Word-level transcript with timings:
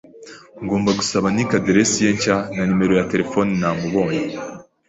Ngomba 0.63 0.89
gusaba 0.99 1.27
Nick 1.35 1.49
aderesi 1.59 1.97
ye 2.05 2.11
nshya 2.15 2.37
na 2.55 2.63
nimero 2.67 2.93
ya 2.99 3.07
terefone 3.11 3.51
namubonye. 3.61 4.23